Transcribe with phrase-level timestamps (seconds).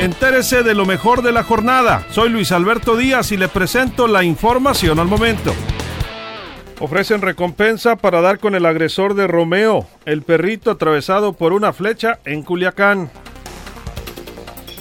[0.00, 2.04] Entérese de lo mejor de la jornada.
[2.10, 5.54] Soy Luis Alberto Díaz y le presento la información al momento.
[6.80, 12.18] Ofrecen recompensa para dar con el agresor de Romeo, el perrito atravesado por una flecha
[12.24, 13.08] en Culiacán.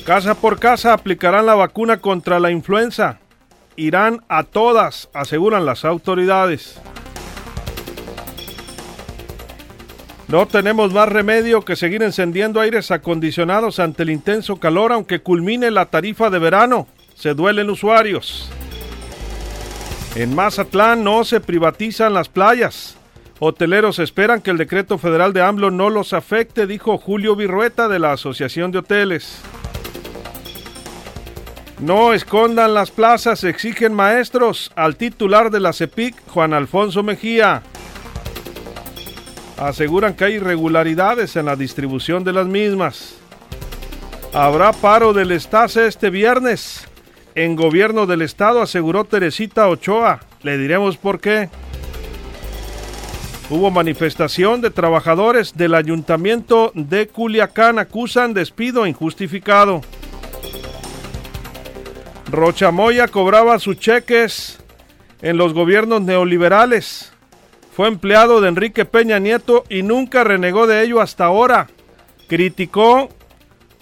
[0.04, 3.20] Casa por casa aplicarán la vacuna contra la influenza.
[3.76, 6.82] Irán a todas, aseguran las autoridades.
[10.34, 15.70] No tenemos más remedio que seguir encendiendo aires acondicionados ante el intenso calor aunque culmine
[15.70, 16.88] la tarifa de verano.
[17.14, 18.50] Se duelen usuarios.
[20.16, 22.98] En Mazatlán no se privatizan las playas.
[23.38, 28.00] Hoteleros esperan que el decreto federal de AMLO no los afecte, dijo Julio Virrueta de
[28.00, 29.40] la Asociación de Hoteles.
[31.80, 37.62] No escondan las plazas, exigen maestros al titular de la CEPIC, Juan Alfonso Mejía
[39.58, 43.16] aseguran que hay irregularidades en la distribución de las mismas.
[44.34, 46.88] Habrá paro del Estase este viernes.
[47.36, 50.22] En gobierno del Estado aseguró Teresita Ochoa.
[50.42, 51.50] Le diremos por qué.
[53.50, 57.78] Hubo manifestación de trabajadores del ayuntamiento de Culiacán.
[57.78, 59.82] Acusan despido injustificado.
[62.32, 64.60] Rochamoya cobraba sus cheques
[65.22, 67.13] en los gobiernos neoliberales.
[67.76, 71.70] Fue empleado de Enrique Peña Nieto y nunca renegó de ello hasta ahora.
[72.28, 73.10] Criticó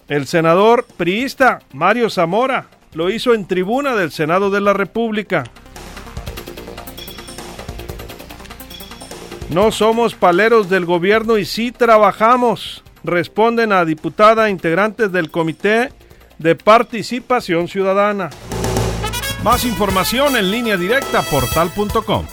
[0.08, 2.68] el senador priista Mario Zamora.
[2.94, 5.44] Lo hizo en tribuna del Senado de la República.
[9.50, 15.92] No somos paleros del gobierno y sí trabajamos, responden a diputada integrantes del Comité
[16.38, 18.30] de Participación Ciudadana.
[19.44, 22.26] Más información en línea directa portal.com.